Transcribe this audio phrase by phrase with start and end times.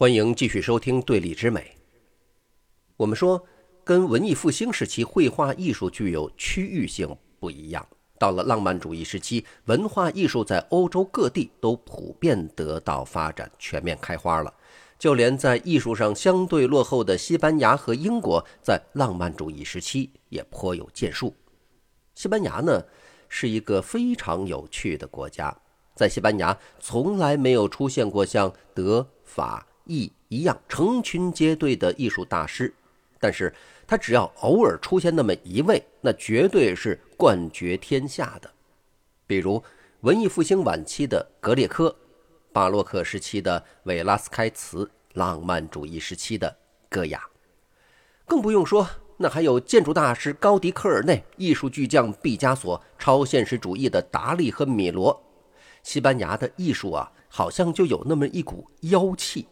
[0.00, 1.60] 欢迎继续收听《对立之美》。
[2.96, 3.46] 我们说，
[3.84, 7.86] 跟文艺复兴时期绘画艺术具有区域性不一样，
[8.18, 14.50] 到了浪漫主义时期，文化艺术在欧洲各地都普遍得到发展，全面开花了。
[14.98, 21.34] 就连在艺术上相对落后的西班牙和英国，在浪漫主义时期也颇有建树。
[22.14, 22.82] 西班牙呢，
[23.28, 25.54] 是一个非常有趣的国家，
[25.94, 29.66] 在西班牙从来没有出现过像德法。
[29.84, 32.72] 一一样成群结队的艺术大师，
[33.18, 33.52] 但是
[33.86, 38.50] 他只要偶尔出现那么一位，那绝对是冠绝天下的。
[39.26, 39.62] 比如
[40.00, 41.94] 文艺复兴晚期的格列科，
[42.52, 46.56] 巴洛克时期的韦拉斯开茨，浪漫主义时期的
[46.88, 47.22] 戈雅，
[48.26, 55.22] 更不用说那还有建筑大师高迪科尔内、艺术巨匠毕加索、超现实主义的达利和米罗。
[55.82, 59.46] 西班牙的艺术啊，好像就有那么一股妖气。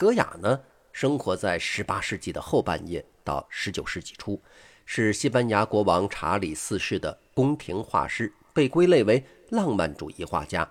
[0.00, 0.58] 戈雅呢，
[0.92, 4.40] 生活在十八世纪的后半叶到十九世纪初，
[4.86, 10.66] 是西班牙国王查理四世的宫廷画师，被归类为浪漫主义画家。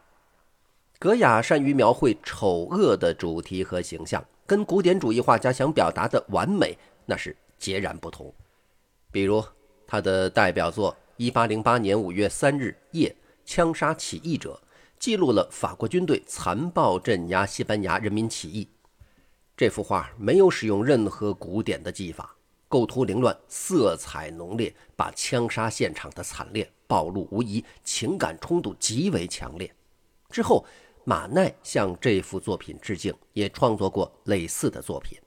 [0.97, 6.75] 戈雅善于描绘丑恶的主题和形象，跟古典主义画家想表达的完美
[7.05, 8.33] 那是截然不同。
[9.11, 9.45] 比如
[9.85, 13.15] 他的代表作一八零八年五月三日夜
[13.45, 14.59] 枪杀起义者，
[14.97, 18.67] 记录了法国军队残暴镇压西班牙人民起义。
[19.59, 22.33] 这幅画没有使用任何古典的技法，
[22.69, 29.69] 构图凌乱，色彩浓烈，把枪杀现场的惨烈暴露无遗，情感冲突极为强烈。
[30.29, 30.65] 之后，
[31.03, 35.19] 马奈向这幅作品致敬，也创作过类似的作品。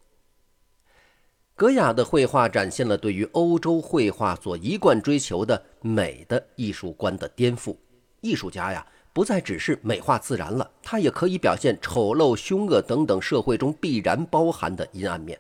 [1.55, 7.77] 格雅的绘画展现了对于欧洲绘画所一贯追求的美的艺术观的颠覆。
[8.23, 8.87] 艺术家呀。
[9.13, 15.39] 不再只是美化自然了，它也可以表现丑陋、凶恶等等社会中必然包含的阴暗面。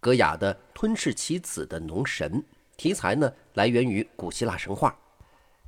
[0.00, 2.42] 戈雅的吞噬其子的农神
[2.76, 4.98] 题材呢，来源于古希腊神话。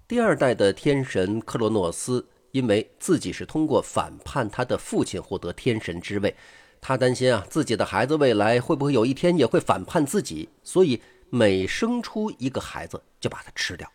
[0.08, 6.34] 第二代的天神克洛诺斯因为自己是通过反叛他的父亲获得天神之位，
[6.80, 11.00] 他担心啊自己的孩子未来会不会有一天也会反叛自己，所以
[11.30, 13.88] 每生出一个孩子就把他吃掉。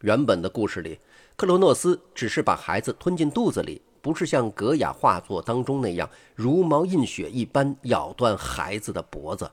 [0.00, 0.98] 原本的故事里。
[1.42, 9.50] 克罗诺斯只是把孩子吞进肚子里，不是像格雅画作当中那样如毛饮血一般咬断孩子的脖子。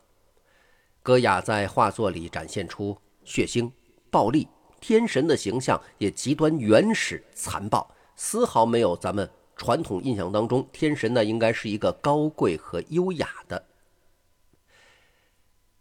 [1.01, 3.71] 格雅在画作里展现出血腥、
[4.11, 4.47] 暴力，
[4.79, 13.65] 天神的形象也极端原始、残暴，丝毫没有咱们传统印象当中天神呢应该是一个高贵和优雅的。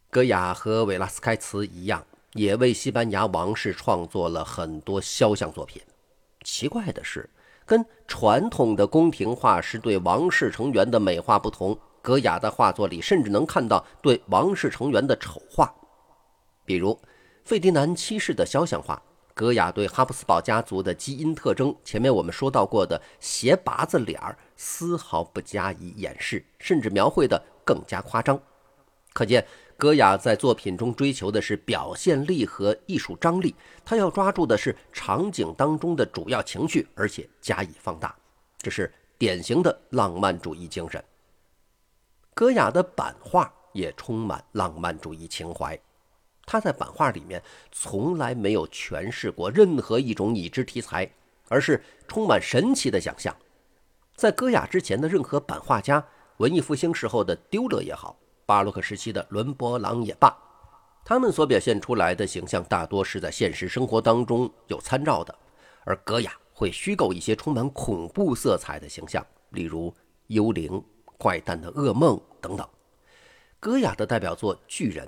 [0.09, 2.03] 格雅和韦拉斯开茨一样。
[2.35, 5.81] 也为西班牙王室创作了很多肖像作品。
[6.51, 7.29] 奇怪的是，
[7.67, 15.73] 跟传统的宫廷画师对王室成员的美化不同，戈雅的画作里甚至能看到对王室成员的丑化。
[16.65, 16.99] 比如，
[17.45, 19.01] 费迪南七世的肖像画，
[19.35, 28.41] 戈雅对哈布斯堡家族的基因特征，前面我们说到过的斜拔子脸儿，丝毫不加以掩饰，甚至描绘的更加夸张。
[29.13, 29.47] 可见。
[29.79, 38.13] 戈雅在作品中追求的是表现力和艺术张力，他要抓住的是场景当中的主要情绪，而且加以放大，
[38.59, 41.03] 这是典型的浪漫主义精神。
[42.35, 45.79] 戈雅的版画也充满浪漫主义情怀，
[46.45, 47.41] 他在版画里面
[47.71, 51.09] 从来没有诠释过任何一种已知题材，
[51.49, 53.33] 而是充满神奇的想象。
[54.17, 56.05] 在戈雅之前的任何版画家，
[56.39, 58.19] 文艺复兴时候的丢勒也好。
[58.49, 60.35] 巴洛克时期的伦勃朗也罢，
[61.05, 65.39] 他们所表现出来的形象大多是在现实生活当中有参照的，
[65.85, 69.95] 而戈雅会虚构一些充满恐怖色彩的形象，例如
[70.29, 70.83] 幽灵、
[71.19, 72.67] 怪诞的噩梦等等。
[73.61, 75.07] 戈雅的代表作《巨人》，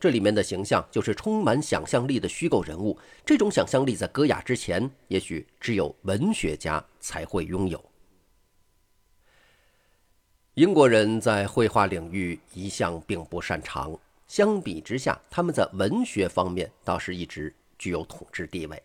[0.00, 7.80] 这里面的形象就是充满想象力的虚构人物，这种想象力在戈雅之前，也许只有文学家才会拥有。
[10.56, 18.82] 英国人在绘画领域一向并不擅长，相比之下，他们在文学方面倒是一直具有统治地位。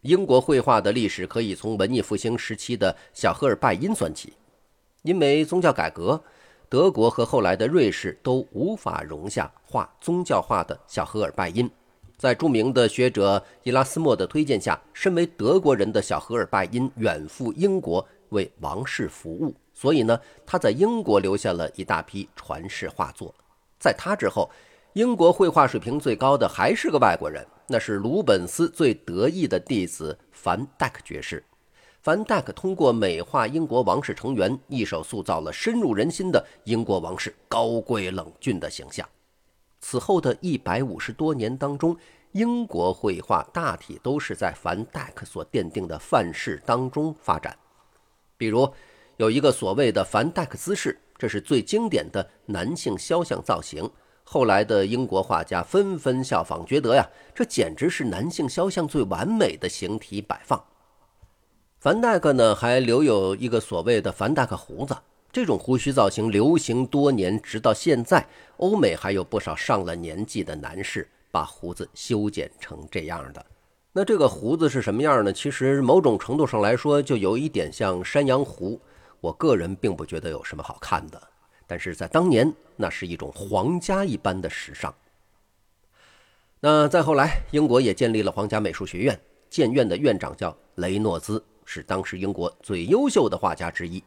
[0.00, 4.32] 英国绘画的历史可以从文艺复兴时期的小荷尔拜因算起，
[5.02, 6.18] 因为宗教改革，
[6.70, 11.70] 德国和后来的瑞士都无法容下画宗教画的小荷尔拜因。
[12.16, 19.54] 在著名的学者伊拉斯莫的推荐下，身为德国人的小荷尔拜因远赴英国为王室服务。
[19.72, 23.34] 所以呢，他在英国留下了一大批传世画作。
[23.78, 24.50] 在他之后，
[24.94, 31.44] 英国绘画水平最高的还是个外国人，那是鲁本斯最得意的弟子凡戴克爵士。
[32.02, 39.06] 凡戴克通过美化英国王室成员，一手塑造了深入人心的英国王室高贵冷峻的形象。
[39.80, 41.96] 此后的一百五十多年当中，
[42.32, 47.56] 英国绘画大体都是在凡戴克所奠定的范式当中发展。
[48.40, 48.66] 比如，
[49.18, 53.86] 有一个所谓的凡戴克姿势，这是最经典的男性肖像造型。
[54.24, 60.58] 后来的英国画家纷纷效仿，觉得呀，这简直是男性肖像最完美的形体摆放。
[61.80, 64.96] 凡戴克呢，还留有一个所谓的凡戴克胡子，
[65.30, 68.26] 这种胡须造型流行多年，直到现在，
[68.56, 73.44] 欧美还有不少上了年纪的男士把胡子修剪成这样的。
[73.92, 75.32] 那这个胡子是什么样呢？
[75.32, 78.80] 其实某种程度上来说，就有一点像山羊胡。
[79.20, 81.20] 我个人并不觉得有什么好看的，
[81.66, 84.94] 但是在当年，那是一种皇家一般的时尚。
[86.60, 91.42] 那再后来，英国也建立了皇家美术学院，建院的院长叫雷诺兹。
[91.64, 94.02] 是当时英国最优秀的画家之一。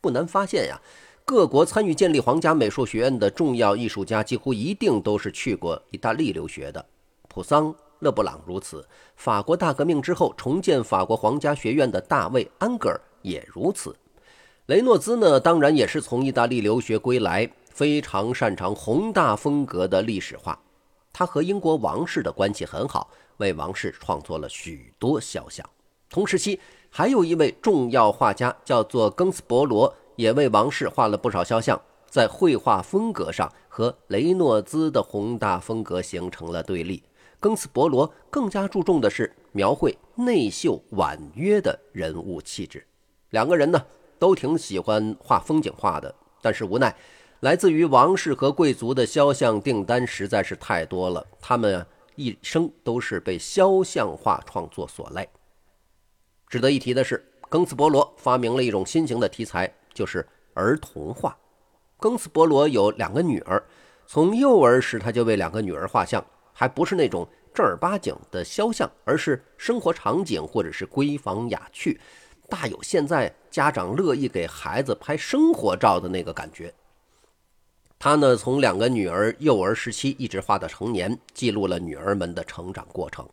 [0.00, 0.80] 不难发现呀，
[1.24, 6.84] 各国参与建立皇家美术学院的重要艺术家，几乎一定都是去过意大利留学的。
[7.28, 8.86] 普桑、勒布朗如此，
[9.16, 13.94] 法国大革命之后重建法国皇家学院的大卫·安格尔也如此。
[14.66, 20.58] 雷诺兹呢，当然也是从意大利留学归来，非常擅长宏大风格的历史画。
[21.12, 25.68] 他和英国王室的关系很好，为王室创作了许多肖像。
[26.10, 26.58] 同时期。
[26.90, 31.78] 还有一位重要画家叫做庚斯伯罗，也为王室画了不少肖像。
[32.08, 37.02] 在绘画风格上，和雷诺兹的宏大风格形成了对立。
[37.40, 42.84] 庚斯伯罗更加注重的是描绘内秀婉约的人物气质。
[43.30, 43.80] 两个人呢，
[44.18, 46.12] 都挺喜欢画风景画的，
[46.42, 46.94] 但是无奈，
[47.40, 51.86] 来自于王室和贵族的肖像订单实在是太多了，他们
[52.16, 55.28] 一生都是被肖像画创作所累。
[56.48, 61.36] 值得一提的是，庚斯伯罗发明了一种新型的题材，就是儿童画。
[62.00, 63.62] 庚斯伯罗有两个女儿，
[64.06, 66.24] 从幼儿时他就为两个女儿画像，
[66.58, 67.24] 还不是那种
[67.54, 72.00] 正儿八经的肖像，而是生活场景或者是闺房雅趣，
[72.48, 76.74] 大有现在家长乐意给孩子拍生活照的那个感觉。
[77.96, 83.24] 他呢，从两个女儿幼儿时期一直画到成年，记录了女儿们的成长过程。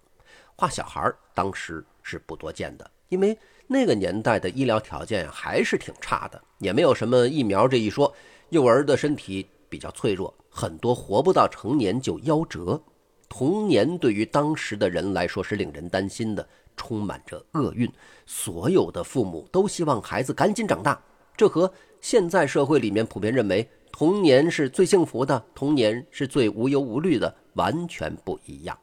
[0.56, 2.92] 画小孩当时是不多见的。
[3.10, 3.36] 因为
[3.66, 8.14] 那个年代的医疗条件还是挺差的，也没有什么疫苗这一说，
[8.50, 12.80] 幼儿的身体比较脆弱，很多活不到成年就夭折。
[13.28, 17.92] 童年对于当时的人来说是令人担心的，充满着厄运。
[18.26, 21.02] 所有的父母都希望孩子赶紧长大，
[21.36, 28.78] 这和现在社会里面普遍认为童年是最幸福的，童年是最无忧无虑的完全不一样。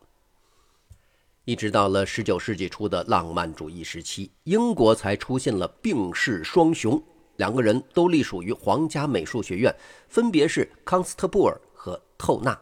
[1.45, 7.03] 一直到了十九世纪初的浪漫主义时期，英国才出现了病逝双雄，
[7.37, 9.75] 两个人都隶属于皇家美术学院，
[10.09, 12.57] 分别是康斯特布尔和透纳。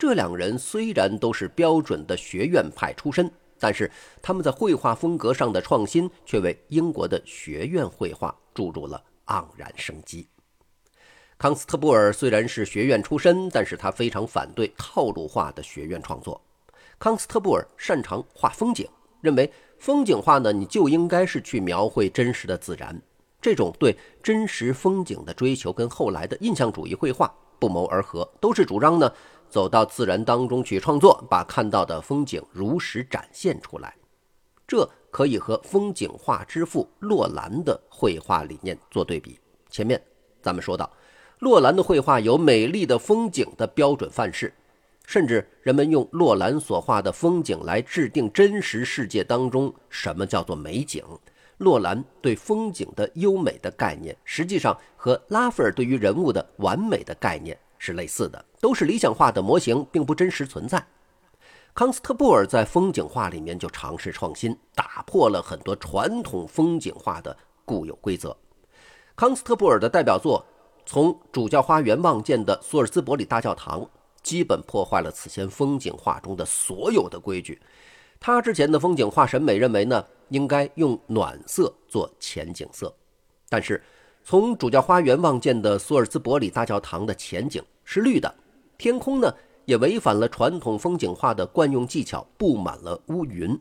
[0.00, 3.88] 这两人虽然都是标准的学院派出身，但是
[4.22, 10.26] 他们在绘画风格上的创新，却为英国的学院绘画注入了盎然生机。
[11.36, 16.40] 康斯特布尔虽然是学院出身，但是他非常反对套路化的学院创作。
[16.98, 18.88] 康斯特布尔擅长画风景，
[19.20, 22.98] 认为风景画呢，你就应该是去描绘真实的自然。
[23.38, 29.12] 这种对真实风景的追求，跟后来的印象主义绘画不谋而合，都是主张呢
[29.50, 33.94] 走到自然当中去创作，把看到的风景如实展现出来。
[34.66, 39.38] 这可以和风景画之父洛兰的绘画理念做对比。
[39.68, 40.00] 前面
[40.40, 40.88] 咱们说到，
[41.40, 44.54] 洛兰的绘画有美丽的风景的标准范式。
[45.06, 51.04] 甚至人们用洛兰所画的风景来制定真实世界当中什么叫做美景。
[51.58, 60.86] 洛兰对风景的优美的概念，实际上和拉斐尔对于人物的完美的概念是类似的，都是理想化的模型，并不真实存在。
[61.74, 68.36] 康斯特布尔在风景画里面就尝试创新，打破了很多传统风景画的固有规则。
[69.16, 70.44] 康斯特布尔的代表作，
[70.84, 73.88] 从主教花园望见的索尔兹伯里大教堂。
[74.22, 77.58] 基本破坏了此前风景画中的所有的规矩。
[78.20, 82.94] 他之前的风景画审美认为呢，应该用暖色做前景色，
[83.48, 83.82] 但是
[84.22, 88.32] 从主教花园望见的索尔兹伯里大教堂的前景是绿的，
[88.78, 89.34] 天空呢
[89.64, 93.58] 也违反了传统风景画的惯用技巧，布满了乌云。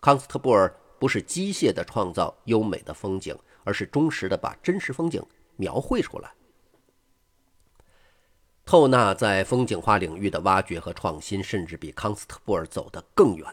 [0.00, 5.22] 康斯特布尔不是机械地创造优美的风景，而是忠实地把真实风景
[5.56, 6.32] 描绘出来。
[8.66, 13.46] 透纳在风景画领域的挖掘和创新，甚至比康斯特布尔走得更远。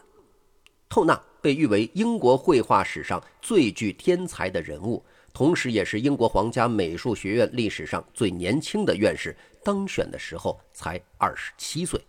[0.88, 9.36] 透纳被誉为英国绘画史上最具天才的人物，同时也是英国皇家美术学院历史上最年轻的院士。
[9.64, 12.04] 当选的时候才二十七岁，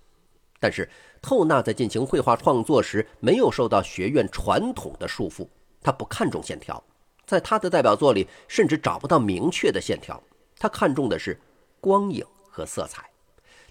[0.60, 0.90] 但是
[1.22, 5.48] 透纳在进行绘画创作时没有受到学院传统的束缚，
[5.80, 6.84] 他不看重线条，
[7.28, 10.20] 在他的代表作里甚至找不到明确的线条，
[10.58, 11.40] 他看重的是
[11.80, 13.08] 光影和色彩。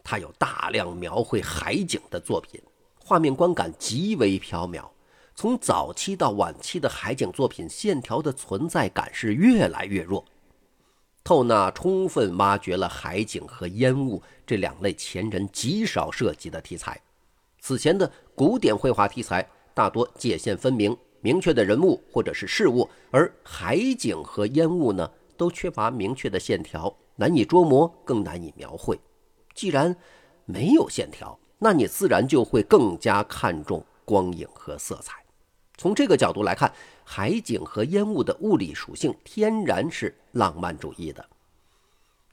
[0.05, 2.63] 他有大量描绘海景的作品，
[3.05, 4.89] 画面观感极为飘渺。
[5.35, 10.25] 从早期到晚期的海景作品，线条的存在感是越来越弱。
[11.25, 17.01] 透纳充分挖掘了海景和烟雾这两类前人极少涉及的题材。
[17.61, 28.99] 此前的古典绘画题材大多界限分明、明确的人物或者是事物，而海景和烟雾呢，都缺乏明确的线条，难以捉摸，更难以描绘。
[29.55, 29.97] 既然
[30.45, 35.22] 没有线条，那你自然就会更加看重光影和色彩。
[35.77, 36.73] 从这个角度来看，
[37.05, 41.25] 海景和烟雾的物理属性天然是浪漫主义的。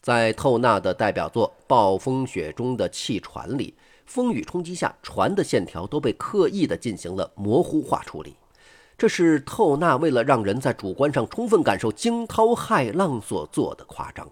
[0.02, 3.74] 在透纳的代表作《暴风雪中的汽船》里，
[4.06, 8.36] 风雨冲击下，船的线条都被刻意的进行了模糊化处理。
[8.98, 14.30] 这是透纳为了让人在主观上充分感受惊涛骇浪所做的夸张。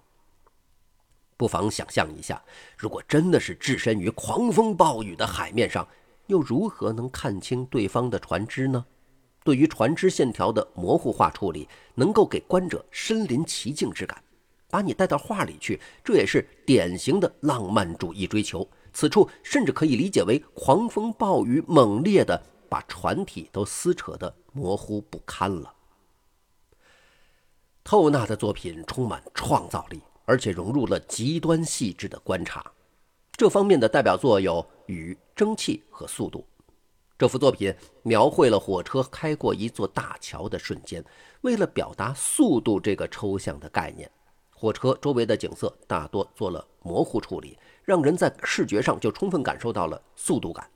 [1.36, 2.42] 不妨想象一下，
[2.76, 5.86] 如果真的是置身于狂风暴雨的海面上，
[6.26, 8.84] 又如何能看清对方的船只呢？
[9.44, 14.22] 对于船只线条的模糊化处理，能够给观者身临其境之感，
[14.68, 18.68] 把你带到画里去，这也是典型的浪漫主义追求。
[18.92, 25.72] 此处甚至可以理解为狂风暴雨猛烈的把船体都撕扯得模糊不堪了。
[27.84, 32.70] 透纳的作品充满创造力，而且融入了极端细致的观察。
[33.32, 36.44] 这方面的代表作有雨、蒸汽和速度。
[37.18, 41.04] 这幅作品描绘了火车开过一座大桥的瞬间。
[41.40, 44.08] 为了表达速度这个抽象的概念，
[44.54, 50.70] 火车周围的景色大多做了模糊处理，让人在视觉上就充分感受到了速度感。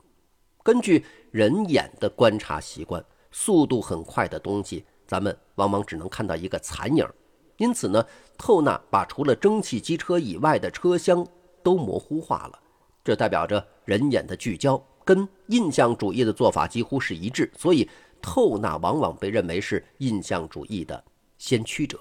[0.65, 7.09] 根据人眼的观察习惯，速度很快的东西，咱们往往只能看到一个残影。
[7.57, 8.05] 因此呢，
[8.37, 11.25] 透纳把除了蒸汽机车以外的车厢
[11.63, 12.59] 都模糊化了，
[13.05, 14.85] 这代表着人眼的聚焦。
[15.05, 17.89] 跟印象主义的做法几乎是一致，所以
[18.21, 21.03] 透纳往往被认为是印象主义的
[21.39, 22.01] 先驱者。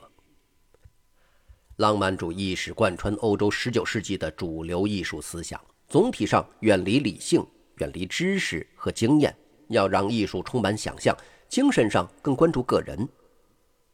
[1.78, 7.46] 浪漫主义是贯穿欧洲19世纪的主流艺术思想，总体上远离理性、
[7.78, 9.36] 远离知识和经验，
[9.70, 11.16] 要让艺术充满想象，
[11.50, 13.08] 精神上更关注个人。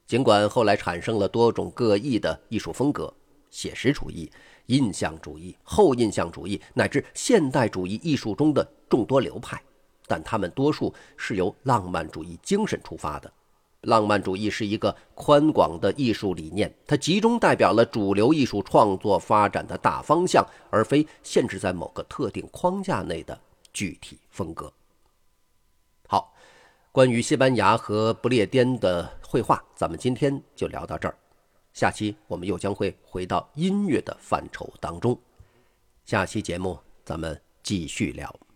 [0.05, 3.13] 尽管后来产生了多种各异的艺术风格，
[3.49, 4.29] 写实主义。
[4.65, 9.61] 印象主义、后印象主义乃至现代主义艺术中的众多流派，
[10.05, 13.31] 但他们多数是由浪漫主义精神出发的。
[13.81, 23.39] 浪漫主义是一个宽广的艺术理念，它集中代表了主流艺术创作发展的大方向，而非限制在某个特定框架内的
[23.71, 24.73] 具体风格。
[26.07, 26.33] 好，
[26.91, 31.15] 关于西班牙和不列颠的绘画，咱们今天就聊到这儿。
[31.71, 35.17] 下期我们又将会回到音乐的范畴当中，
[36.03, 38.46] 下期节目咱们继续聊。